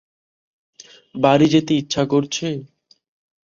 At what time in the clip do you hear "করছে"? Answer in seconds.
2.05-2.47